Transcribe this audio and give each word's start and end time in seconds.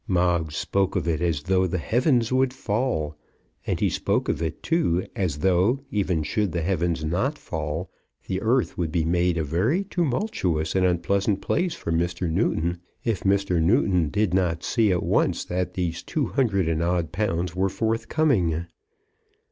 Moggs 0.07 0.55
spoke 0.57 0.95
of 0.95 1.07
it 1.07 1.21
as 1.21 1.43
though 1.43 1.67
the 1.67 1.77
heavens 1.77 2.31
would 2.31 2.55
fall; 2.55 3.15
and 3.67 3.79
he 3.79 3.87
spoke 3.87 4.29
of 4.29 4.41
it, 4.41 4.63
too, 4.63 5.05
as 5.15 5.37
though, 5.37 5.81
even 5.91 6.23
should 6.23 6.53
the 6.53 6.63
heavens 6.63 7.05
not 7.05 7.37
fall, 7.37 7.91
the 8.25 8.41
earth 8.41 8.79
would 8.79 8.91
be 8.91 9.05
made 9.05 9.37
a 9.37 9.43
very 9.43 9.83
tumultuous 9.83 10.73
and 10.73 10.87
unpleasant 10.87 11.39
place 11.39 11.75
for 11.75 11.91
Mr. 11.91 12.27
Newton, 12.27 12.79
if 13.03 13.19
Mr. 13.21 13.61
Newton 13.61 14.09
did 14.09 14.33
not 14.33 14.63
see 14.63 14.91
at 14.91 15.03
once 15.03 15.45
that 15.45 15.75
these 15.75 16.01
two 16.01 16.25
hundred 16.29 16.67
and 16.67 16.81
odd 16.81 17.11
pounds 17.11 17.55
were 17.55 17.69
forthcoming. 17.69 18.65